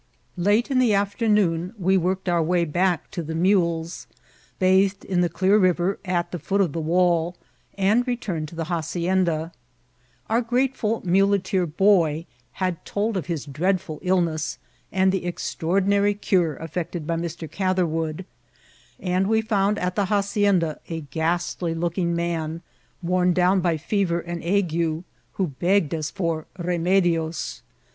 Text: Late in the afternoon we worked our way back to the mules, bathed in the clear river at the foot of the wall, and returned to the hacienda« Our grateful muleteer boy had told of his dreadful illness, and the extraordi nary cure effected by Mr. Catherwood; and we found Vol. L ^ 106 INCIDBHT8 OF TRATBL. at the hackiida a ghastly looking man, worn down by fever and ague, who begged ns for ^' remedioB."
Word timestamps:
Late 0.35 0.71
in 0.71 0.79
the 0.79 0.95
afternoon 0.95 1.75
we 1.77 1.95
worked 1.95 2.27
our 2.27 2.41
way 2.41 2.65
back 2.65 3.11
to 3.11 3.21
the 3.21 3.35
mules, 3.35 4.07
bathed 4.57 5.05
in 5.05 5.21
the 5.21 5.29
clear 5.29 5.59
river 5.59 5.99
at 6.03 6.31
the 6.31 6.39
foot 6.39 6.59
of 6.59 6.73
the 6.73 6.81
wall, 6.81 7.37
and 7.77 8.07
returned 8.07 8.47
to 8.47 8.55
the 8.55 8.65
hacienda« 8.65 9.51
Our 10.27 10.41
grateful 10.41 11.03
muleteer 11.05 11.67
boy 11.67 12.25
had 12.53 12.83
told 12.83 13.15
of 13.15 13.27
his 13.27 13.45
dreadful 13.45 13.99
illness, 14.01 14.57
and 14.91 15.11
the 15.11 15.21
extraordi 15.21 15.85
nary 15.85 16.15
cure 16.15 16.55
effected 16.55 17.05
by 17.05 17.15
Mr. 17.15 17.45
Catherwood; 17.51 18.25
and 18.99 19.27
we 19.27 19.39
found 19.41 19.75
Vol. 19.77 19.83
L 19.85 19.91
^ 19.91 19.97
106 19.99 20.01
INCIDBHT8 20.01 20.55
OF 20.55 20.59
TRATBL. 20.59 20.69
at 20.71 20.79
the 20.81 20.91
hackiida 20.91 20.95
a 20.97 21.01
ghastly 21.11 21.75
looking 21.75 22.15
man, 22.15 22.63
worn 23.03 23.33
down 23.33 23.59
by 23.59 23.77
fever 23.77 24.19
and 24.19 24.43
ague, 24.43 25.03
who 25.33 25.47
begged 25.59 25.95
ns 25.95 26.09
for 26.09 26.47
^' 26.57 26.65
remedioB." 26.65 27.61